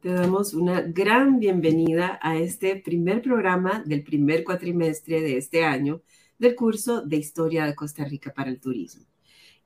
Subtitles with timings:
[0.00, 6.02] Te damos una gran bienvenida a este primer programa del primer cuatrimestre de este año
[6.38, 9.04] del curso de Historia de Costa Rica para el Turismo.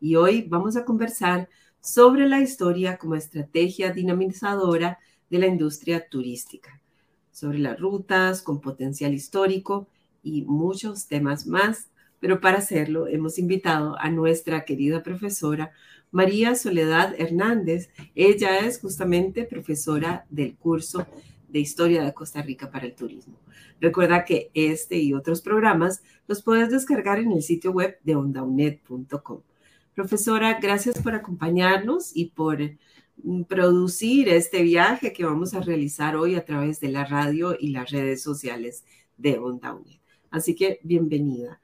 [0.01, 1.51] Y hoy vamos a conversar
[1.83, 6.81] sobre la historia como estrategia dinamizadora de la industria turística,
[7.31, 9.87] sobre las rutas con potencial histórico
[10.23, 11.91] y muchos temas más.
[12.23, 15.73] Pero para hacerlo hemos invitado a nuestra querida profesora
[16.13, 17.91] María Soledad Hernández.
[18.15, 21.05] Ella es justamente profesora del curso
[21.49, 23.41] de Historia de Costa Rica para el Turismo.
[23.81, 29.41] Recuerda que este y otros programas los puedes descargar en el sitio web de ondaunet.com.
[29.93, 32.61] Profesora, gracias por acompañarnos y por
[33.25, 37.71] mm, producir este viaje que vamos a realizar hoy a través de la radio y
[37.71, 38.85] las redes sociales
[39.17, 39.77] de Onda
[40.31, 41.62] Así que bienvenida.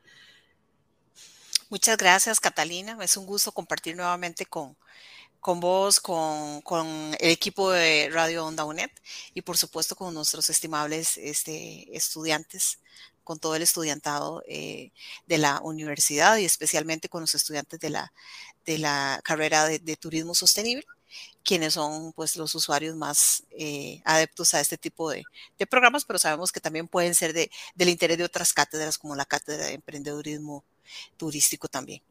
[1.71, 2.97] Muchas gracias, Catalina.
[3.03, 4.75] Es un gusto compartir nuevamente con,
[5.41, 6.87] con vos, con, con,
[7.21, 8.91] el equipo de Radio Onda UNED
[9.35, 12.79] y por supuesto con nuestros estimables este, estudiantes,
[13.23, 14.93] con todo el estudiantado eh,
[15.27, 18.15] de la universidad y especialmente con los estudiantes de la,
[18.65, 20.87] de la carrera de, turismo sostenible
[21.45, 25.25] quienes son pues los usuarios más eh, adeptos a este tipo de,
[25.59, 29.17] de, programas, pero sabemos que también pueden ser de, del interés de otras cátedras como
[29.17, 30.65] la cátedra de emprendedurismo
[31.17, 32.03] turístico también.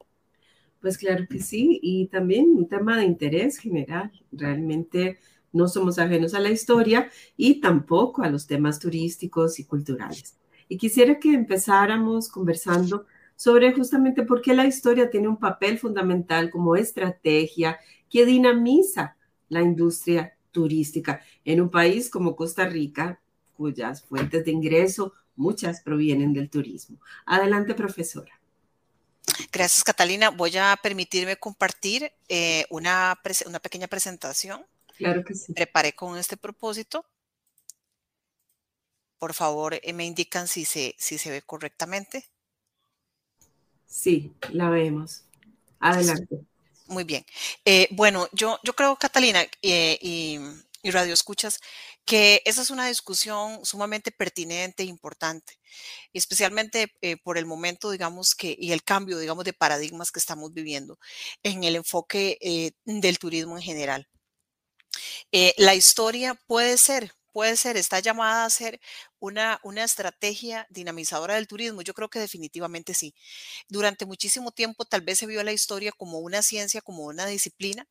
[0.81, 4.11] Pues claro que sí, y también un tema de interés general.
[4.31, 5.17] Realmente
[5.51, 10.37] no somos ajenos a la historia y tampoco a los temas turísticos y culturales.
[10.69, 16.49] Y quisiera que empezáramos conversando sobre justamente por qué la historia tiene un papel fundamental
[16.49, 17.79] como estrategia
[18.09, 19.15] que dinamiza
[19.49, 23.21] la industria turística en un país como Costa Rica,
[23.55, 26.99] cuyas fuentes de ingreso muchas provienen del turismo.
[27.25, 28.36] Adelante, profesora.
[29.51, 30.29] Gracias, Catalina.
[30.29, 34.65] Voy a permitirme compartir eh, una, una, pequeña presentación.
[34.97, 35.53] Claro que sí.
[35.53, 37.05] Preparé con este propósito.
[39.19, 42.25] Por favor, eh, me indican si se, si se ve correctamente.
[43.85, 45.23] Sí, la vemos.
[45.79, 46.39] Adelante.
[46.87, 47.25] Muy bien.
[47.65, 50.39] Eh, bueno, yo, yo creo, Catalina y,
[50.81, 51.59] y Radio Escuchas,
[52.07, 55.59] que esa es una discusión sumamente pertinente e importante,
[56.13, 60.53] especialmente eh, por el momento, digamos, que, y el cambio, digamos, de paradigmas que estamos
[60.53, 60.99] viviendo
[61.43, 64.07] en el enfoque eh, del turismo en general.
[65.31, 68.79] Eh, la historia puede ser, puede ser, está llamada a ser
[69.19, 71.81] una, una estrategia dinamizadora del turismo?
[71.81, 73.13] Yo creo que definitivamente sí.
[73.69, 77.87] Durante muchísimo tiempo tal vez se vio la historia como una ciencia, como una disciplina,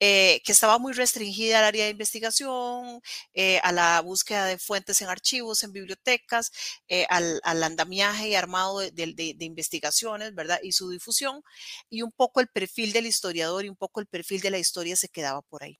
[0.00, 3.00] eh, que estaba muy restringida al área de investigación,
[3.34, 6.50] eh, a la búsqueda de fuentes en archivos, en bibliotecas,
[6.88, 10.58] eh, al, andamiaje y armado de, investigaciones, ¿verdad?
[10.62, 11.42] Y su difusión,
[11.88, 14.96] y un poco el perfil del historiador y un poco el perfil de la historia
[14.96, 15.78] se quedaba por ahí.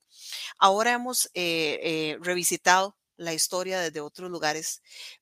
[0.57, 4.81] Ahora hemos revisitado la historia desde otros lugares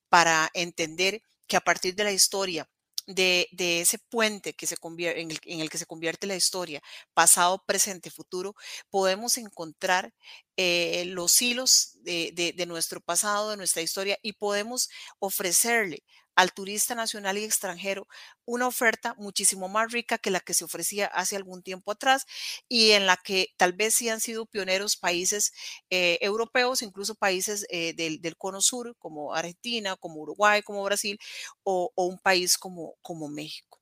[0.09, 2.69] para entender que a partir de la historia,
[3.07, 3.47] de,
[3.81, 6.81] ese puente que se convierte, en, el, que se convierte la historia,
[7.13, 8.56] pasado, presente, futuro,
[8.90, 10.13] podemos encontrar
[10.57, 16.03] eh, los hilos de, de, nuestro pasado, de nuestra historia, y podemos ofrecerle
[16.36, 18.08] al turista nacional y extranjero
[18.46, 22.25] una oferta muchísimo más rica que la que se ofrecía hace algún tiempo atrás
[22.68, 25.53] y en la que tal vez sí han sido pioneros países
[25.90, 31.19] eh, europeos, incluso países eh, del, cono sur como Argentina, como Uruguay, como Brasil
[31.64, 33.81] o, un país como, como México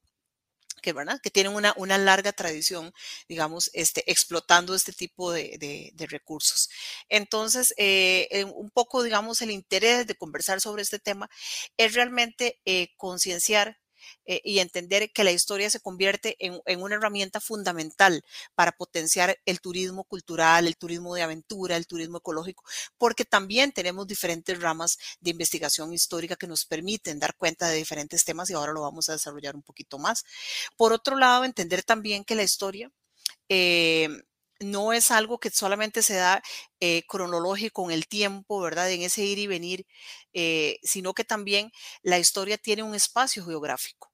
[0.81, 0.94] que,
[1.31, 2.94] tienen una, una, larga tradición,
[3.28, 5.57] digamos, este, explotando este tipo de,
[5.94, 6.69] de, recursos.
[7.09, 11.30] Entonces, eh, un poco, digamos, el interés de conversar sobre este tema
[11.77, 13.77] es realmente eh, concienciar
[14.25, 18.23] eh, y entender que la historia se convierte en, una herramienta fundamental
[18.56, 22.63] para potenciar el turismo cultural, el turismo de aventura, el turismo ecológico,
[22.97, 28.23] porque también tenemos diferentes ramas de investigación histórica que nos permiten dar cuenta de diferentes
[28.23, 30.23] temas y ahora lo vamos a desarrollar un poquito más.
[30.77, 32.91] Por otro lado, entender también que la historia...
[33.47, 34.09] Eh,
[34.59, 36.41] no es algo que solamente se da
[36.79, 38.91] eh, cronológico en el tiempo, ¿verdad?
[38.91, 39.85] En ese ir y venir,
[40.83, 41.71] sino que también
[42.03, 44.09] la historia tiene un espacio geográfico.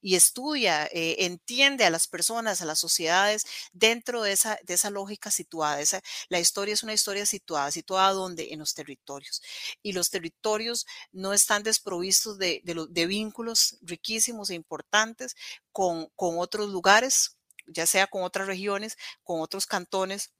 [0.00, 4.90] y estudia, eh, entiende a las personas, a las sociedades dentro de esa, de esa
[4.90, 5.80] lógica situada.
[5.80, 8.48] Esa, la historia es una historia situada, situada donde?
[8.52, 9.42] En los territorios.
[9.82, 15.34] Y los territorios no están desprovistos de, de, vínculos riquísimos e importantes
[15.72, 17.37] con, con otros lugares,
[17.68, 20.32] ya sea con otras regiones, con otros cantones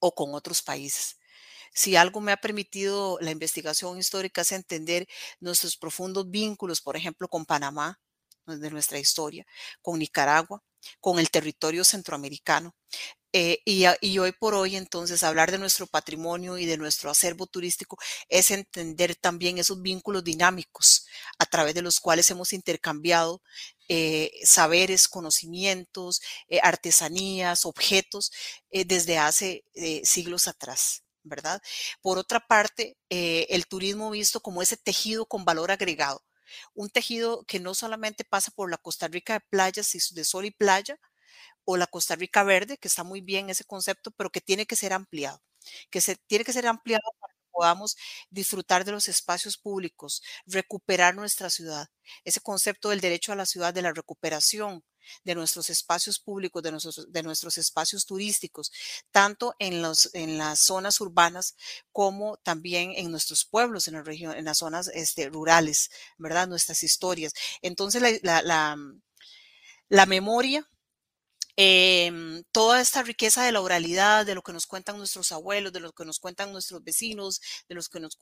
[0.00, 1.18] o con otros países.
[1.74, 5.08] Si algo me ha permitido la investigación histórica es entender
[5.40, 8.00] nuestros profundos vínculos, por ejemplo, con Panamá,
[8.46, 9.46] de nuestra historia,
[9.82, 10.62] con Nicaragua,
[11.00, 12.74] con el territorio centroamericano.
[13.36, 17.98] Eh, y, hoy por hoy, entonces, hablar de nuestro patrimonio y de nuestro acervo turístico
[18.28, 21.04] es entender también esos vínculos dinámicos
[21.40, 23.42] a través de los cuales hemos intercambiado
[23.88, 28.30] eh, saberes, conocimientos, eh, artesanías, objetos
[28.70, 29.64] desde hace
[30.04, 31.02] siglos atrás.
[31.26, 31.60] ¿verdad?
[32.02, 36.22] Por otra parte, el turismo visto como ese tejido con valor agregado,
[36.74, 40.50] un tejido que no solamente pasa por la Costa Rica de playas, de sol y
[40.52, 40.98] playa,
[41.64, 44.76] o la Costa Rica verde, que está muy bien ese concepto, pero que tiene que
[44.76, 45.42] ser ampliado,
[45.90, 47.96] que se tiene que ser ampliado para podamos
[48.30, 51.88] disfrutar de los espacios públicos, recuperar nuestra ciudad.
[52.24, 54.84] Ese concepto del derecho a la ciudad, de la recuperación
[55.22, 58.72] de nuestros espacios públicos, de nuestros, espacios turísticos,
[59.10, 61.56] tanto en, las zonas urbanas
[61.92, 66.48] como también en nuestros pueblos, en, las zonas este, rurales, ¿verdad?
[66.48, 67.32] Nuestras historias.
[67.62, 70.68] Entonces, la memoria
[71.56, 75.78] Em, toda esta riqueza de la oralidad, de lo que nos cuentan nuestros abuelos, de
[75.78, 78.16] lo que nos cuentan nuestros vecinos, de los que nos,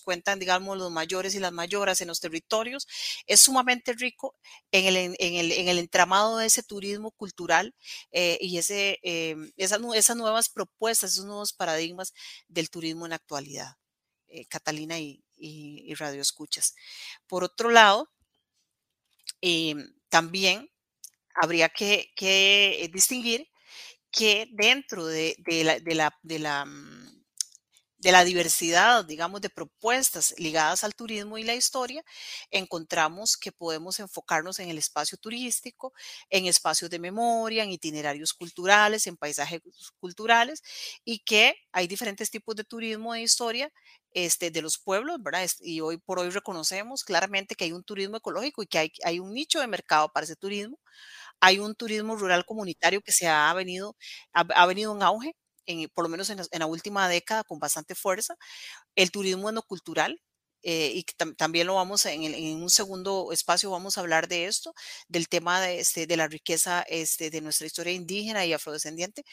[0.00, 2.88] cuentan, digamos, los mayores y las mayoras en los territorios,
[3.26, 4.34] es sumamente rico
[4.72, 7.72] en el, en el, en el entramado de ese turismo cultural
[8.10, 9.80] eh, y ese, em, esas,
[10.16, 12.12] nuevas propuestas, esos nuevos paradigmas
[12.48, 13.76] del turismo en la actualidad.
[14.28, 16.74] Eh, Catalina y, y, Radio Escuchas.
[17.28, 18.10] Por otro lado,
[19.40, 20.71] em, también
[21.34, 23.48] habría que, eh, distinguir
[24.10, 25.04] que dentro
[26.66, 27.22] mm,
[27.98, 32.02] de la diversidad, digamos, de propuestas ligadas al turismo y la historia,
[32.50, 35.92] encontramos que podemos enfocarnos en el espacio turístico,
[36.28, 39.60] en espacios de memoria, en itinerarios culturales, en paisajes
[40.00, 40.62] culturales,
[41.04, 43.72] y que hay diferentes tipos de turismo de historia
[44.14, 45.48] este, de los pueblos, ¿verdad?
[45.60, 49.32] Y hoy por hoy reconocemos claramente que hay un turismo ecológico y que hay un
[49.32, 50.78] nicho de mercado para ese turismo
[51.42, 53.96] hay un turismo rural comunitario que se ha venido,
[54.32, 55.36] ha, venido en auge,
[55.66, 58.36] en, por lo menos en la, última década, con bastante fuerza.
[58.94, 60.22] El turismo enocultural,
[60.62, 61.04] eh, y
[61.36, 64.72] también lo vamos en, en, un segundo espacio vamos a hablar de esto,
[65.08, 69.24] del tema de, este, de la riqueza este, de nuestra historia indígena y afrodescendiente,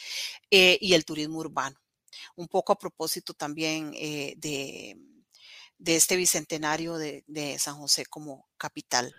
[0.52, 1.78] eh, y el turismo urbano.
[2.36, 4.98] Un poco a propósito también eh, de,
[5.78, 9.14] de, este bicentenario de, de San José como capital.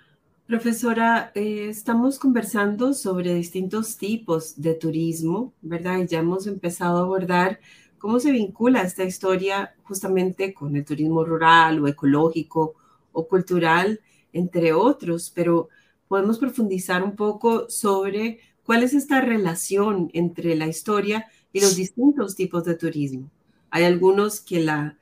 [0.51, 5.99] Profesora, eh, estamos conversando sobre distintos tipos de turismo, ¿verdad?
[6.01, 7.61] Y ya hemos empezado a abordar
[7.99, 12.75] cómo se vincula esta historia justamente con el turismo rural o ecológico
[13.13, 14.01] o cultural,
[14.33, 15.69] entre otros, pero
[16.09, 22.35] podemos profundizar un poco sobre cuál es esta relación entre la historia y los distintos
[22.35, 23.31] tipos de turismo.
[23.71, 24.99] Hay algunos que la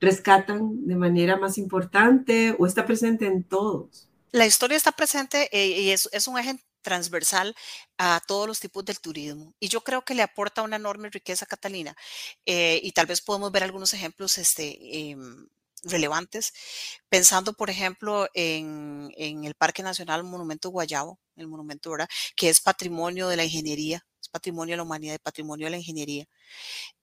[0.00, 4.08] rescatan de manera más importante o está presente en todos.
[4.34, 7.54] La historia está presente eh, y es, un eje transversal
[7.98, 9.54] a todos los tipos del turismo.
[9.60, 11.94] Y yo creo que le aporta una enorme riqueza, Catalina.
[12.44, 14.76] Eh, y tal vez podemos ver algunos ejemplos este,
[15.10, 15.46] em,
[15.84, 16.52] relevantes,
[17.08, 22.08] pensando, por ejemplo, en, el Parque Nacional Monumento Guayabo, el monumento, ¿verdad?
[22.34, 26.26] Que es patrimonio de la ingeniería, es patrimonio de la humanidad, patrimonio de la ingeniería.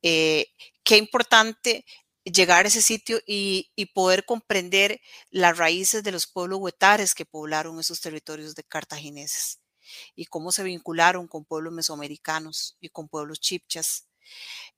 [0.02, 0.48] Eh,
[0.84, 1.86] qué importante
[2.24, 5.02] llegar a ese sitio y, poder comprender
[5.32, 9.60] las raíces de los pueblos huetares que poblaron esos territorios de cartagineses
[10.16, 14.08] y cómo se vincularon con pueblos mesoamericanos y con pueblos chipchas.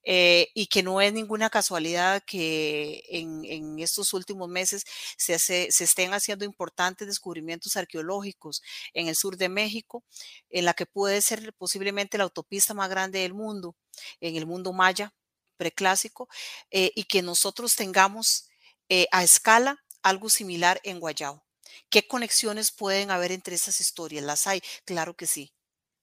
[0.06, 4.84] Eh, y que no es ninguna casualidad que en, estos últimos meses
[5.18, 10.04] se, se, estén haciendo importantes descubrimientos arqueológicos en el sur de México,
[10.50, 13.76] en la que puede ser posiblemente la autopista más grande del mundo,
[14.22, 15.14] en el mundo maya,
[15.58, 16.28] preclásico,
[16.72, 18.50] eh, y que nosotros tengamos
[18.90, 21.44] eh, a escala algo similar en Guayao.
[21.90, 24.24] ¿Qué conexiones pueden haber entre esas historias?
[24.26, 24.62] ¿Las hay?
[24.86, 25.54] Claro que sí.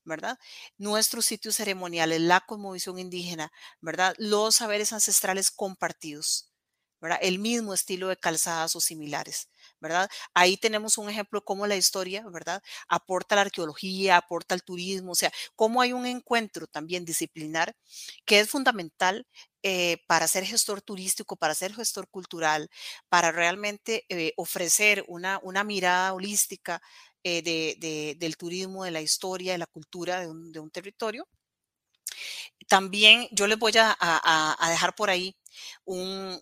[0.05, 0.39] ¿verdad?
[0.79, 4.15] Nuestros sitios ceremoniales, la cosmovisión indígena, ¿verdad?
[4.19, 6.50] Los saberes ancestrales compartidos,
[7.21, 9.49] El mismo estilo de calzadas o similares.
[9.81, 10.11] ¿verdad?
[10.35, 12.63] Ahí tenemos un ejemplo de cómo la historia, ¿verdad?
[12.89, 17.75] Aporta la arqueología, aporta el turismo, o sea, cómo hay un encuentro también disciplinar
[18.25, 19.27] que es fundamental
[19.63, 22.71] eh, para ser gestor turístico, para ser gestor cultural,
[23.09, 26.81] para realmente eh, ofrecer una, una mirada holística
[27.23, 31.29] eh, del turismo, de la historia, de la cultura de un, territorio.
[32.69, 35.37] También yo les voy a, dejar por ahí
[35.85, 36.39] un,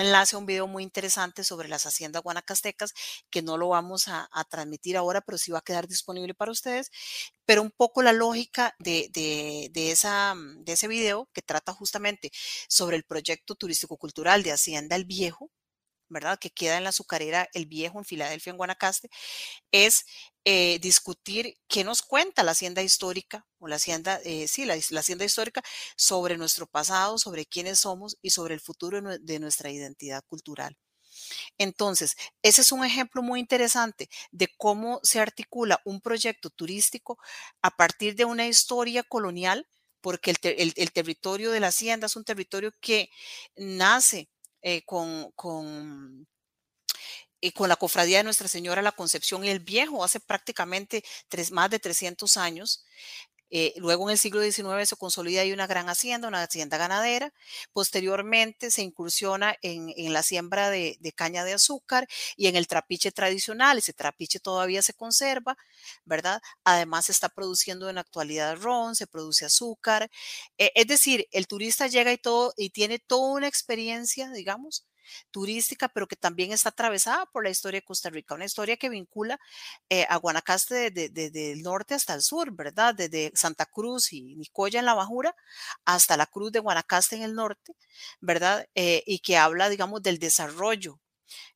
[0.00, 2.94] enlace a un video muy interesante sobre las haciendas guanacastecas,
[3.30, 6.90] que no lo vamos a, transmitir ahora, pero sí va a quedar disponible para ustedes.
[7.44, 9.10] Pero un poco la lógica de,
[9.74, 12.30] ese video que trata justamente
[12.68, 15.50] sobre el proyecto turístico-cultural de Hacienda El Viejo,
[16.08, 16.38] ¿verdad?
[16.38, 19.08] Que queda en la azucarera El Viejo en Filadelfia, en Guanacaste,
[19.72, 20.04] es
[20.44, 25.24] eh, discutir qué nos cuenta la hacienda histórica o la hacienda, eh, sí, la, hacienda
[25.24, 25.62] histórica
[25.96, 30.76] sobre nuestro pasado, sobre quiénes somos y sobre el futuro de nuestra identidad cultural.
[31.58, 37.18] Entonces, ese es un ejemplo muy interesante de cómo se articula un proyecto turístico
[37.62, 39.66] a partir de una historia colonial,
[40.00, 43.10] porque el territorio de la hacienda es un territorio que
[43.56, 44.28] nace
[44.68, 46.26] eh, con, con,
[47.40, 51.52] eh, con, la cofradía de Nuestra Señora la Concepción y el Viejo hace prácticamente tres,
[51.52, 52.84] más de 300 años.
[53.50, 57.32] Eh, luego en el siglo XIX se consolida ahí una gran hacienda, una hacienda ganadera.
[57.72, 63.78] Posteriormente se incursiona en, la siembra de, caña de azúcar y en el trapiche tradicional.
[63.78, 65.56] Ese trapiche todavía se conserva,
[66.04, 66.40] ¿verdad?
[66.64, 70.10] Además se está produciendo en la actualidad ron, se produce azúcar.
[70.58, 72.12] es decir, el turista llega
[72.56, 74.86] y tiene toda una experiencia, digamos,
[75.30, 78.88] turística, pero que también está atravesada por la historia de Costa Rica, una historia que
[78.88, 79.38] vincula
[79.90, 82.94] eh, a Guanacaste desde, el norte hasta el sur, ¿verdad?
[82.94, 85.34] Desde Santa Cruz y Nicoya en la Bajura
[85.84, 87.74] hasta la Cruz de Guanacaste en el norte,
[88.20, 88.66] ¿verdad?
[88.74, 91.00] Eh, y que habla, digamos, del desarrollo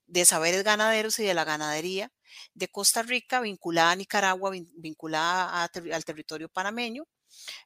[0.07, 2.13] de saberes ganaderos y de la ganadería
[2.55, 7.07] de Costa Rica vinculada a Nicaragua, vinculada al territorio panameño,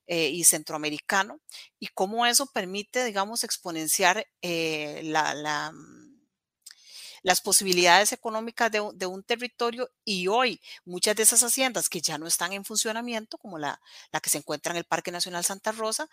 [0.07, 1.41] eh, y centroamericano
[1.79, 6.15] y cómo eso permite, digamos, exponenciar eh, mm,
[7.23, 12.27] las posibilidades económicas de, un territorio y hoy muchas de esas haciendas que ya no
[12.27, 13.81] están en funcionamiento, como la,
[14.13, 16.09] la, que se encuentra en el Parque Nacional Santa Rosa,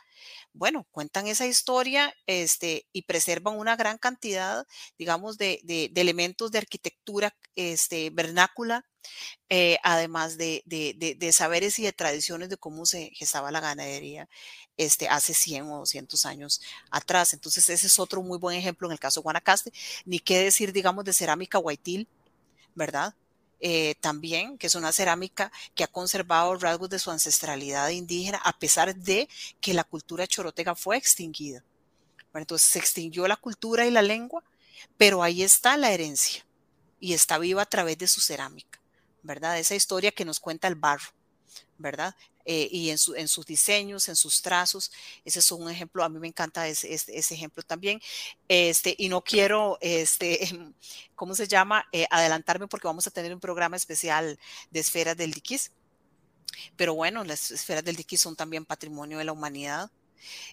[0.53, 4.65] bueno, cuentan esa historia este, y preservan una gran cantidad,
[4.97, 8.85] digamos, de, de, de elementos de arquitectura este, vernácula
[9.49, 10.63] eh, además de,
[11.33, 14.29] saberes y de tradiciones de cómo se gestaba la ganadería
[14.77, 17.33] este, hace 100 o 200 años atrás.
[17.33, 19.73] Entonces, ese es otro muy buen ejemplo en el caso de Guanacaste.
[20.05, 22.07] Ni qué decir, digamos, de cerámica guaitil,
[22.75, 23.13] ¿verdad?
[23.63, 28.57] Eh, también, que es una cerámica que ha conservado rasgos de su ancestralidad indígena, a
[28.57, 29.29] pesar de
[29.61, 31.63] que la cultura chorotega fue extinguida.
[32.33, 34.43] entonces se extinguió la cultura y la lengua,
[34.97, 36.45] pero ahí está la herencia
[36.99, 38.80] y está viva a través de su cerámica.
[39.23, 39.59] ¿Verdad?
[39.59, 41.09] Esa historia que nos cuenta el barro,
[41.77, 42.15] ¿verdad?
[42.45, 44.91] Eh, y en, en, sus diseños, en sus trazos.
[45.25, 48.01] Ese es un ejemplo, a mí me encanta ese, ese, ejemplo también.
[48.47, 50.39] Este, y no quiero, este,
[51.15, 51.85] ¿cómo se llama?
[51.91, 54.39] Eh, adelantarme porque vamos a tener un programa especial
[54.71, 55.71] de esferas del diquis.
[56.75, 59.91] Pero bueno, las esferas del diquis son también patrimonio de la humanidad.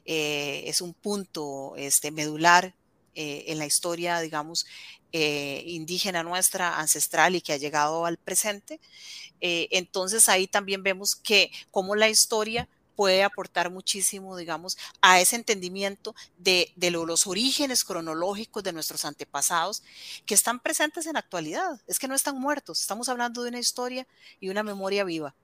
[0.05, 2.75] Eh, es un punto este, medular
[3.19, 4.65] en la historia, digamos,
[5.11, 8.79] eh, indígena nuestra, ancestral y que ha llegado al presente.
[9.41, 15.37] Eh, entonces ahí también vemos que como la historia puede aportar muchísimo, digamos, a ese
[15.37, 19.83] entendimiento de, los orígenes cronológicos de nuestros antepasados
[20.27, 21.81] que están presentes en la actualidad.
[21.87, 24.07] Es que no están muertos, estamos hablando de una historia
[24.41, 25.35] y una memoria viva.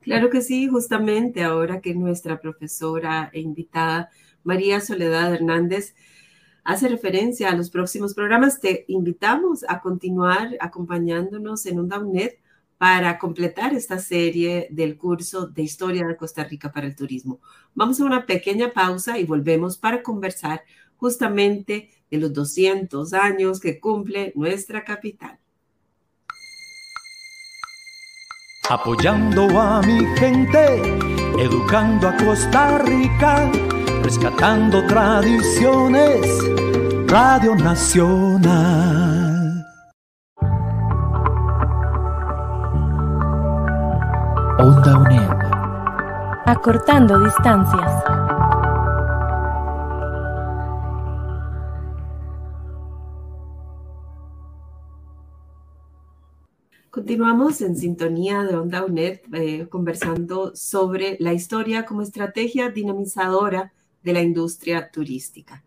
[0.00, 4.10] Claro que sí, justamente ahora que nuestra profesora e invitada
[4.42, 5.94] María Soledad Hernández
[6.64, 12.32] hace referencia a los próximos programas, te invitamos a continuar acompañándonos en Onda UNED
[12.78, 17.40] para completar esta serie del curso de Historia de Costa Rica para el Turismo.
[17.74, 20.62] Vamos a una pequeña pausa y volvemos para conversar
[20.96, 25.38] justamente de los 200 años que cumple nuestra capital.
[28.68, 30.98] Apoyando a mi gente,
[31.38, 33.50] educando a Costa Rica
[34.02, 36.26] rescatando tradiciones,
[37.06, 38.52] Radio Nacional.
[44.58, 45.30] Onda UNED.
[46.46, 48.02] Acortando distancias.
[56.90, 64.12] Continuamos en sintonía de Onda UNED eh, conversando sobre la historia como estrategia dinamizadora de
[64.12, 65.64] la industria turística.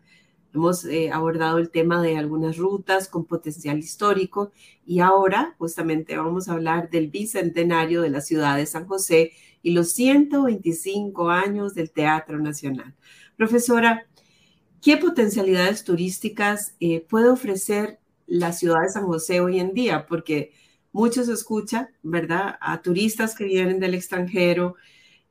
[0.56, 4.52] Hemos eh, abordado el tema de algunas rutas con potencial histórico
[4.86, 9.72] y ahora justamente vamos a hablar del bicentenario de la ciudad de San José y
[9.72, 12.94] los 125 años del Teatro Nacional.
[13.36, 14.06] Profesora,
[14.80, 20.06] ¿qué potencialidades turísticas eh, puede ofrecer la ciudad de San José hoy en día?
[20.06, 20.52] Porque
[20.92, 22.56] muchos escucha, ¿verdad?
[22.62, 24.76] A turistas que vienen del extranjero,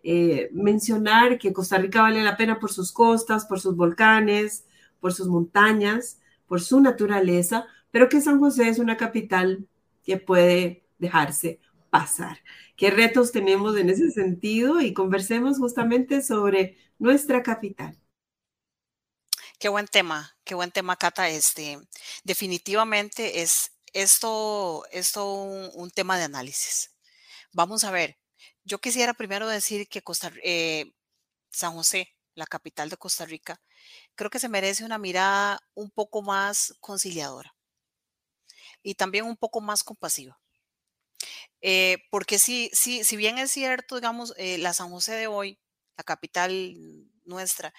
[0.07, 4.65] eh, mencionar que Costa Rica vale la pena por sus costas, por sus volcanes,
[4.99, 9.67] por sus montañas, por su naturaleza, pero que San José es una capital
[10.03, 11.59] que puede dejarse
[11.89, 12.43] pasar.
[12.75, 14.79] ¿Qué retos tenemos en ese sentido?
[14.79, 17.97] Y conversemos justamente sobre nuestra capital.
[19.57, 21.29] Qué buen tema, qué buen tema, Cata.
[21.29, 21.79] Este,
[22.23, 26.91] definitivamente es esto, esto un, tema de análisis.
[27.53, 28.19] Vamos a ver.
[28.65, 30.91] Yo quisiera primero decir que Costa, eh,
[31.51, 33.61] San José, la capital de Costa Rica,
[34.15, 37.55] creo que se merece una mirada un poco más conciliadora
[38.81, 40.39] y también un poco más compasiva.
[41.61, 45.59] Eh, porque sí, si bien es cierto, digamos, eh, la San José de hoy,
[45.97, 46.75] la capital
[47.23, 47.73] nuestra,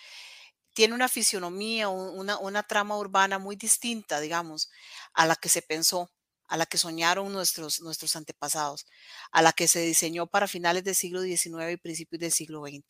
[0.74, 4.70] tiene una fisionomía, una, una trama urbana muy distinta, digamos,
[5.14, 6.10] a la que se pensó,
[6.48, 8.86] a la que soñaron nuestros, nuestros antepasados,
[9.32, 12.84] a la que se diseñó para finales del siglo XIX y principios del siglo XX,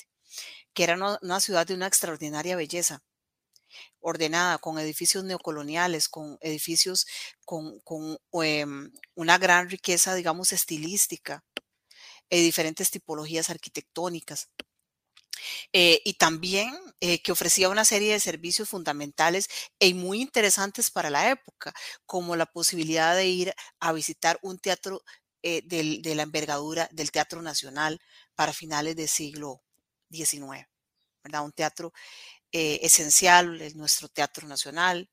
[0.75, 3.03] que era una, ciudad de una extraordinaria belleza,
[4.01, 7.07] ordenada, con edificios neocoloniales, con edificios
[7.45, 7.81] con,
[8.43, 11.45] em, una gran riqueza, digamos, estilística,
[12.31, 14.51] y diferentes tipologías arquitectónicas.
[15.73, 19.49] Eh, y también eh, que ofrecía una serie de servicios fundamentales
[19.79, 21.75] y muy interesantes para la época,
[22.07, 25.03] como la posibilidad de ir a visitar un teatro
[25.43, 28.01] eh, de la envergadura del Teatro Nacional
[28.35, 29.63] para finales del siglo
[30.11, 30.67] XIX,
[31.23, 31.45] ¿verdad?
[31.45, 31.93] Un teatro
[32.53, 35.11] esencial, nuestro Teatro Nacional,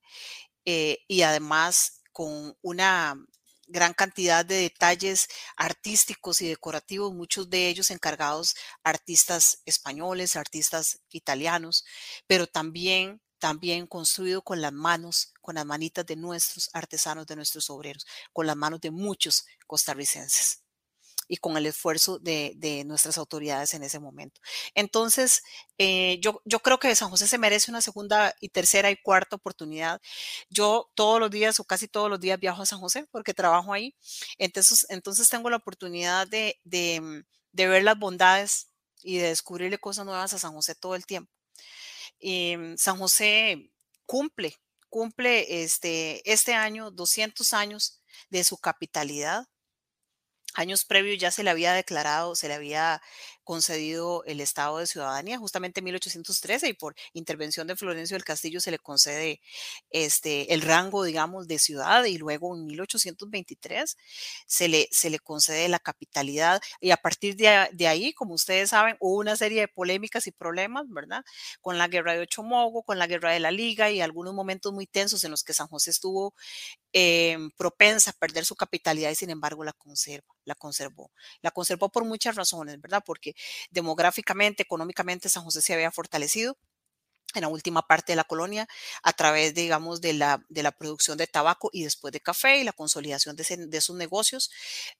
[0.63, 3.15] y además con una
[3.73, 5.27] gran cantidad de detalles
[5.57, 11.83] artísticos y decorativos, muchos de ellos encargados artistas españoles, artistas italianos,
[12.27, 17.69] pero también también construido con las manos, con las manitas de nuestros artesanos, de nuestros
[17.69, 20.62] obreros, con las manos de muchos costarricenses
[21.33, 24.39] y con el esfuerzo de, nuestras autoridades en ese momento.
[24.75, 25.41] Entonces,
[25.79, 29.35] eh, yo, yo creo que San José se merece una segunda y tercera y cuarta
[29.37, 29.99] oportunidad.
[30.51, 33.73] Yo todos los días o casi todos los días viajo a San José porque trabajo
[33.73, 33.95] ahí.
[34.37, 38.67] Entonces, entonces tengo la oportunidad de, de, ver las bondades
[39.01, 41.31] y de descubrirle cosas nuevas a San José todo el tiempo.
[42.21, 43.71] Mm, San José
[44.05, 44.55] cumple,
[44.89, 49.47] cumple este, este año 200 años de su capitalidad
[50.55, 53.01] años previos ya se le había declarado, se le había
[53.43, 58.59] concedido el estado de ciudadanía, justamente en 1813, y por intervención de Florencio del Castillo
[58.59, 59.41] se le concede
[59.89, 63.97] este, el rango, digamos, de ciudad, y luego en 1823
[64.47, 68.95] se le, se le concede la capitalidad, y a partir de, ahí, como ustedes saben,
[68.99, 71.23] hubo una serie de polémicas y problemas, ¿verdad?
[71.61, 74.87] Con la guerra de Ochomogo, con la guerra de la Liga, y algunos momentos muy
[74.87, 76.33] tensos en los que San José estuvo
[76.93, 81.11] em, propensa a perder su capitalidad y sin embargo la conserva, la conservó.
[81.41, 83.03] La conservó por muchas razones, ¿verdad?
[83.05, 83.32] Porque
[83.71, 86.57] demográficamente, económicamente San José se había fortalecido
[87.39, 88.67] en la última parte de la colonia
[89.03, 92.63] a través, digamos, de la, de la producción de tabaco y después de café y
[92.63, 94.51] la consolidación de, de sus negocios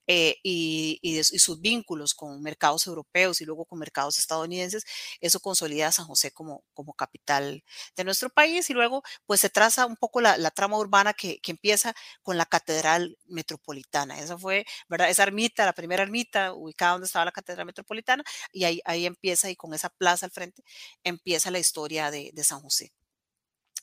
[0.08, 4.84] eh, y, y, sus vínculos con mercados europeos y luego con mercados estadounidenses,
[5.22, 7.64] eso consolida a San José como, como capital
[7.96, 11.40] de nuestro país y luego pues se traza un poco la, la trama urbana que,
[11.40, 11.94] que, empieza
[12.24, 14.20] con la catedral metropolitana.
[14.20, 15.10] Esa fue, ¿verdad?
[15.10, 19.50] Esa ermita, la primera ermita ubicada donde estaba la catedral metropolitana y ahí, ahí empieza
[19.50, 20.64] y con esa plaza al frente
[21.04, 22.92] empieza la historia de de, San José.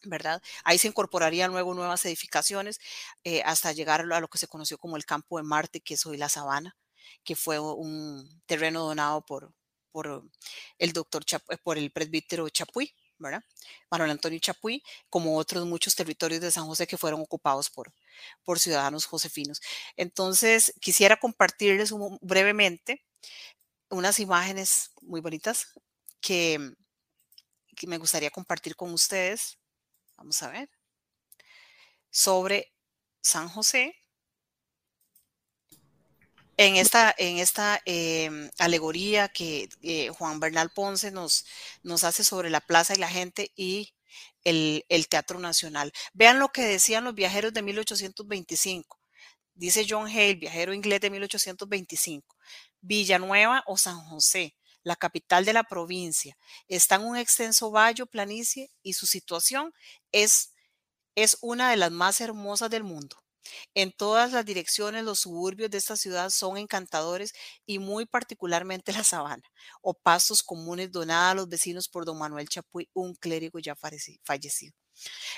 [0.04, 0.42] ¿verdad?
[0.64, 2.80] Ahí se incorporarían luego nuevas edificaciones
[3.24, 6.06] eh, hasta llegar a lo que se conoció como el campo de Marte, que es
[6.06, 6.76] hoy la sabana,
[7.22, 9.52] que fue un terreno donado por,
[9.92, 10.24] por
[10.78, 13.44] el doctor, eh, por el presbítero Chapuy, ¿verdad?
[13.90, 17.92] Manuel Antonio Chapuy, como otros muchos territorios de San José que fueron ocupados por,
[18.44, 19.60] por ciudadanos josefinos.
[19.96, 23.04] Entonces, quisiera compartirles brevemente
[23.90, 25.68] unas imágenes muy bonitas
[26.20, 26.74] que
[27.80, 29.58] que me gustaría compartir con ustedes.
[30.16, 30.68] Vamos a ver.
[32.10, 32.74] Sobre
[33.22, 33.96] San José.
[36.58, 41.46] En esta, en esta em, alegoría que eh, Juan Bernal Ponce nos,
[41.82, 43.94] nos hace sobre la plaza y la gente y
[44.44, 45.90] el, el Teatro Nacional.
[46.12, 49.00] Vean lo que decían los viajeros de 1825.
[49.54, 52.36] Dice John Hale, viajero inglés de 1825.
[52.82, 56.36] Villanueva o San José, la capital de la provincia.
[56.68, 59.72] Está en un extenso valle planicie y su situación
[60.12, 60.52] es,
[61.14, 63.16] es una de las más hermosas del mundo.
[63.74, 67.32] En todas las direcciones, los suburbios de esta ciudad son encantadores
[67.66, 69.44] y muy particularmente la sabana
[69.82, 74.74] o pastos comunes donados a los vecinos por don Manuel Chapuy, un clérigo ya fallecido.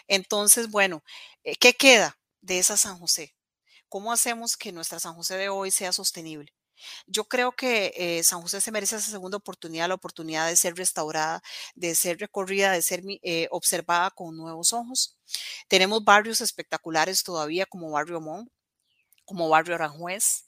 [0.09, 1.03] Entonces, bueno,
[1.45, 3.35] eh, ¿qué queda de esa San José?
[3.93, 6.55] ¿cómo hacemos que nuestra San José de hoy sea sostenible?
[7.07, 10.75] Yo creo que eh, San José se merece esa segunda oportunidad, la oportunidad de ser
[10.77, 11.43] restaurada,
[11.75, 15.17] de ser recorrida, de ser eh, observada con nuevos ojos.
[15.69, 18.51] Tenemos barrios espectaculares todavía como Barrio Mon,
[19.25, 20.47] como Barrio Aranjuez,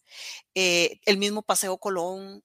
[0.55, 2.43] eh, el mismo Paseo Colón,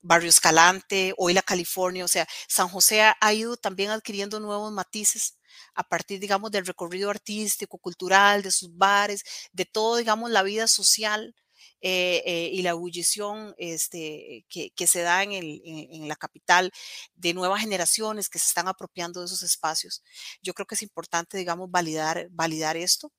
[0.00, 5.38] Barrio Escalante, hoy la California, o sea, San José ha ido también adquiriendo nuevos matices
[5.74, 10.66] a partir, digamos, del recorrido artístico, cultural, de sus bares, de todo, digamos, la vida
[10.68, 11.34] social
[11.80, 16.72] eh, eh, y la ebullición este, que, se da en, en, la capital
[17.14, 20.02] de nuevas generaciones que se están apropiando de esos espacios.
[20.42, 23.12] Yo creo que es importante, digamos, validar, validar esto.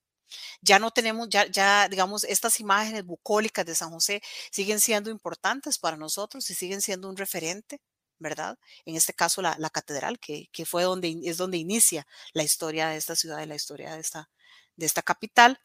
[0.62, 5.78] Ya no tenemos, ya, ya, digamos, estas imágenes bucólicas de San José siguen siendo importantes
[5.78, 7.80] para nosotros y siguen siendo un referente.
[8.20, 8.58] ¿verdad?
[8.84, 12.96] En este caso, la, catedral, que, que, fue donde, es donde inicia la historia de
[12.98, 14.28] esta ciudad y la historia de esta,
[14.76, 15.58] de esta capital.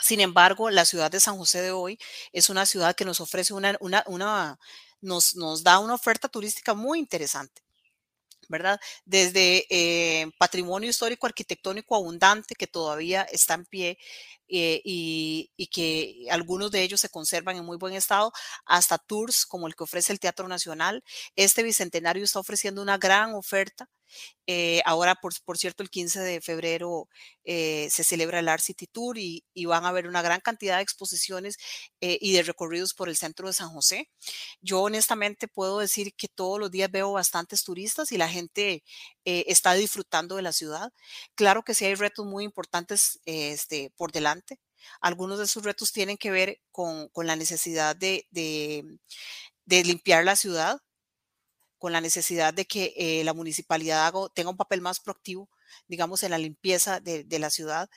[0.00, 1.98] Sin embargo, la ciudad de San José de hoy
[2.32, 4.58] es una ciudad que nos ofrece una, una,
[5.00, 7.62] nos, nos da una oferta turística muy interesante.
[8.48, 8.78] ¿verdad?
[9.04, 13.98] Desde eh, patrimonio histórico arquitectónico abundante que todavía está en pie
[14.48, 18.32] eh, y, y, que algunos de ellos se conservan en muy buen estado,
[18.64, 21.02] hasta tours como el que ofrece el Teatro Nacional.
[21.34, 23.88] Este bicentenario está ofreciendo una gran oferta
[24.46, 27.08] eh, ahora, por, cierto, el 15 de febrero
[27.44, 30.82] eh, se celebra el Art City Tour y, van a haber una gran cantidad de
[30.82, 31.56] exposiciones
[32.00, 34.08] eh, y de recorridos por el centro de San José.
[34.60, 38.84] Yo honestamente puedo decir que todos los días veo bastantes turistas y la gente
[39.24, 40.92] está disfrutando de la ciudad.
[41.34, 44.60] Claro que sí hay retos muy importantes este, por delante.
[45.00, 48.24] Algunos de esos retos tienen que ver con, la necesidad de
[49.66, 50.78] limpiar la ciudad,
[51.78, 55.48] con la necesidad de que eh, la municipalidad tenga un papel más proactivo,
[55.88, 57.90] digamos, en la limpieza de, la ciudad.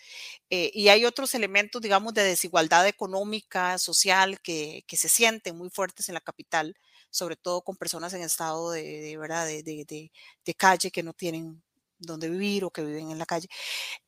[0.49, 6.09] Eh, y hay otros elementos, digamos, de desigualdad económica, social, que, se sienten muy fuertes
[6.09, 6.75] en la capital,
[7.09, 9.47] sobre todo con personas en estado de, ¿verdad?
[9.47, 10.11] De,
[10.57, 11.63] calle que no tienen
[11.99, 13.47] dónde vivir o que viven en la calle.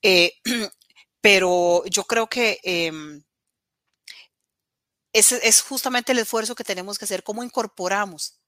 [0.01, 0.33] Eh,
[1.21, 3.23] pero yo creo que em,
[5.13, 8.40] ese es justamente el esfuerzo que tenemos que hacer, cómo incorporamos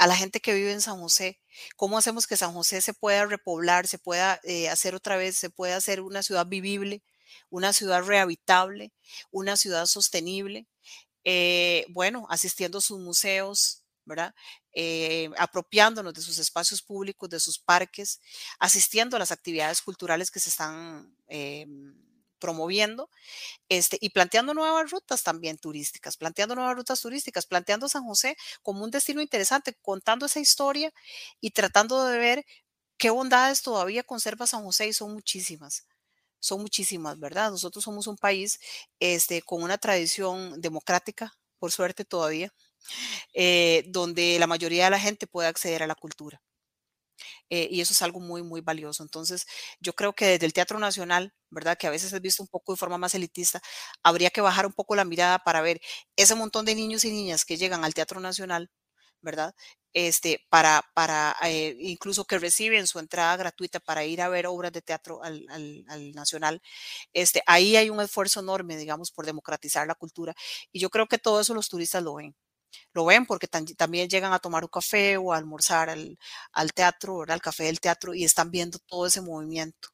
[0.00, 1.38] a la gente que vive en San José.
[1.76, 5.50] ¿Cómo hacemos que San José se pueda repoblar, se pueda eh, hacer otra vez, se
[5.50, 7.02] pueda hacer una ciudad vivible,
[7.50, 8.94] una ciudad rehabitable,
[9.30, 10.66] una ciudad sostenible?
[11.24, 14.34] Eh, bueno, asistiendo a sus museos, ¿verdad?
[14.72, 18.20] Eh, apropiándonos de sus espacios públicos, de sus parques,
[18.58, 21.14] asistiendo a las actividades culturales que se están
[22.40, 23.10] promoviendo
[23.68, 28.84] este, y planteando nuevas rutas también turísticas, planteando nuevas rutas turísticas, planteando San José como
[28.84, 30.92] un destino interesante, contando esa historia
[31.40, 32.44] y tratando de ver
[32.98, 35.86] qué bondades todavía conserva San José y son muchísimas.
[36.40, 37.50] Son muchísimas, ¿verdad?
[37.50, 38.60] Nosotros somos un país
[39.00, 42.52] este, con una tradición democrática, por suerte todavía,
[43.34, 46.42] eh, donde la mayoría de la gente puede acceder a la cultura.
[47.50, 49.02] Eh, y eso es algo muy, muy valioso.
[49.02, 49.46] Entonces,
[49.80, 51.76] yo creo que desde el Teatro Nacional, ¿verdad?
[51.78, 53.60] Que a veces es visto un poco de forma más elitista,
[54.02, 55.80] habría que bajar un poco la mirada para ver
[56.16, 58.70] ese montón de niños y niñas que llegan al Teatro Nacional,
[59.22, 59.54] ¿verdad?
[59.92, 64.72] Este, para, para eh, incluso que reciben su entrada gratuita para ir a ver obras
[64.72, 66.62] de teatro al, al, al, Nacional,
[67.12, 70.34] este, ahí hay un esfuerzo enorme, digamos, por democratizar la cultura.
[70.72, 72.34] Y yo creo que todo eso los turistas lo ven
[72.92, 77.40] lo ven porque también llegan a tomar un café o a almorzar al, teatro, al
[77.42, 79.88] café del teatro y están viendo todo ese movimiento.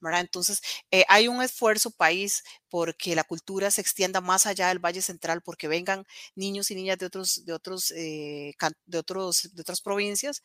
[0.00, 0.20] ¿verdad?
[0.20, 0.60] Entonces,
[0.90, 5.42] eh, hay un esfuerzo país porque la cultura se extienda más allá del Valle Central,
[5.42, 6.04] porque vengan
[6.36, 8.54] niños y niñas de otros, de otros, eh,
[8.86, 10.42] de otros, de otras provincias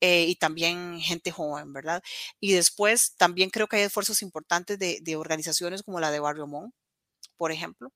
[0.00, 2.02] eh, y también gente joven, ¿verdad?
[2.40, 6.46] Y después también creo que hay esfuerzos importantes de, de organizaciones como la de Barrio
[6.46, 6.72] Mon,
[7.36, 7.92] por ejemplo,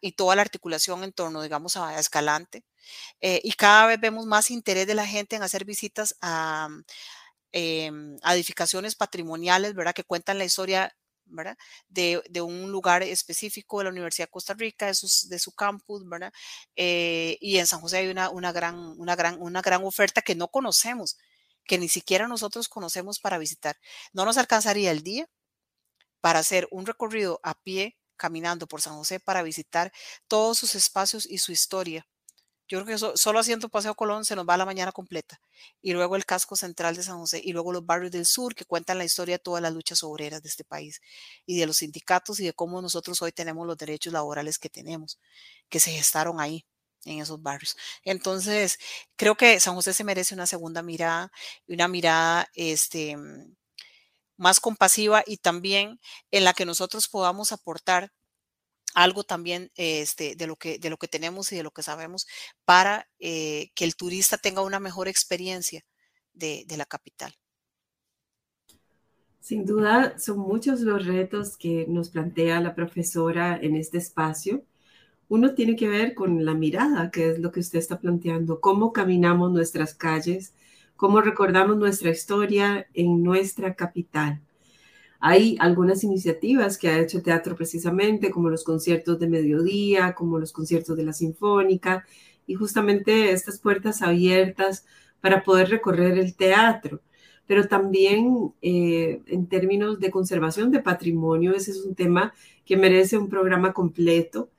[0.00, 2.64] y toda la articulación en torno, digamos, a, Escalante.
[3.20, 6.68] Eh, y cada vez vemos más interés de la gente en hacer visitas a,
[7.52, 9.94] em, edificaciones patrimoniales, ¿verdad?
[9.94, 10.94] Que cuentan la historia
[11.30, 11.56] ¿verdad?
[11.88, 16.32] De, un lugar específico de la Universidad de Costa Rica, de, de su campus, ¿verdad?
[16.76, 20.34] Eh, y en San José hay una, una, gran, una, gran, una gran oferta que
[20.34, 21.18] no conocemos,
[21.64, 23.76] que ni siquiera nosotros conocemos para visitar.
[24.12, 25.28] No nos alcanzaría el día
[26.20, 29.92] para hacer un recorrido a pie caminando por San José para visitar
[30.28, 32.06] todos sus espacios y su historia.
[32.68, 35.40] Yo creo que solo haciendo Paseo Colón se nos va la mañana completa.
[35.80, 38.66] Y luego el casco central de San José y luego los barrios del sur que
[38.66, 41.00] cuentan la historia de todas las luchas obreras de este país
[41.46, 45.18] y de los sindicatos y de cómo nosotros hoy tenemos los derechos laborales que tenemos,
[45.70, 46.66] que se gestaron ahí
[47.06, 47.76] en esos barrios.
[48.04, 48.78] Entonces,
[49.16, 51.32] creo que San José se merece una segunda mirada
[51.66, 53.16] y una mirada este,
[54.38, 58.10] más compasiva y también en la que nosotros podamos aportar
[58.94, 62.26] algo también este, de, lo que, de lo que tenemos y de lo que sabemos
[62.64, 65.82] para eh, que el turista tenga una mejor experiencia
[66.32, 67.34] de, de la capital.
[69.40, 74.64] Sin duda, son muchos los retos que nos plantea la profesora en este espacio.
[75.28, 78.92] Uno tiene que ver con la mirada, que es lo que usted está planteando, cómo
[78.92, 80.54] caminamos nuestras calles,
[80.98, 84.40] cómo recordamos nuestra historia en nuestra capital.
[85.20, 90.50] Hay algunas iniciativas que ha hecho teatro precisamente, como los conciertos de mediodía, como los
[90.50, 92.04] conciertos de la Sinfónica,
[92.48, 94.86] y justamente estas puertas abiertas
[95.20, 97.00] para poder recorrer el teatro.
[97.46, 102.34] Pero también eh, en términos de conservación de patrimonio, ese es un tema
[102.66, 104.50] que merece un programa completo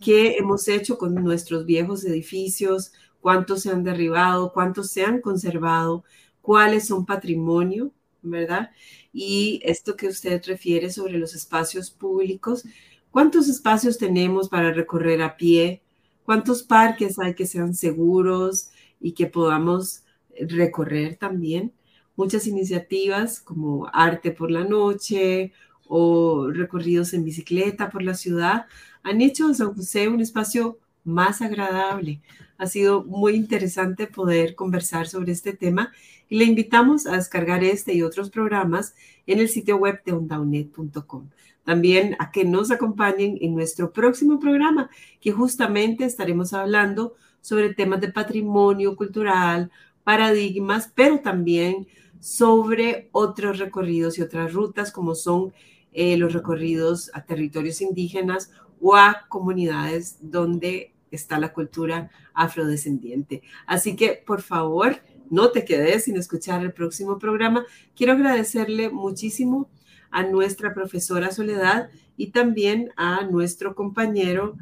[0.00, 6.04] que hemos hecho con nuestros viejos edificios, cuántos se han derribado, cuántos se han conservado,
[6.42, 8.70] cuáles son patrimonio, ¿verdad?
[9.12, 12.64] Y esto que usted refiere sobre los espacios públicos,
[13.10, 15.82] ¿cuántos espacios tenemos para recorrer a pie?
[16.24, 20.04] ¿Cuántos parques hay que sean seguros y que podamos
[20.38, 21.72] recorrer también?
[22.16, 25.52] Muchas iniciativas como Arte por la Noche
[25.86, 28.66] o recorridos en bicicleta por la ciudad
[29.02, 32.20] han hecho de San José un espacio más agradable.
[32.58, 35.92] Ha sido muy interesante poder conversar sobre este tema
[36.28, 38.94] y le invitamos a descargar este y otros programas
[39.26, 41.28] en el sitio web de ondaunet.com.
[41.64, 48.00] También a que nos acompañen en nuestro próximo programa, que justamente estaremos hablando sobre temas
[48.00, 49.70] de patrimonio cultural,
[50.04, 51.86] paradigmas, pero también
[52.20, 55.52] sobre otros recorridos y otras rutas como son
[55.92, 63.42] eh, los recorridos a territorios indígenas o a comunidades donde está la cultura afrodescendiente.
[63.66, 67.64] Así que, por favor, no te quedes sin escuchar el próximo programa.
[67.96, 69.70] Quiero agradecerle muchísimo
[70.10, 74.56] a nuestra profesora Soledad y también a nuestro compañero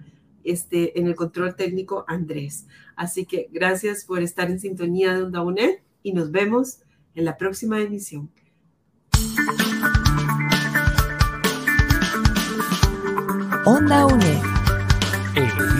[0.45, 2.67] este, en el control técnico Andrés.
[2.97, 6.79] Así que gracias por estar en sintonía de Onda UNED y nos vemos
[7.15, 8.31] en la próxima emisión.
[13.67, 15.80] Onda UNED.